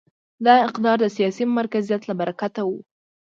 [0.45, 2.69] دا اقتدار د سیاسي مرکزیت له برکته و.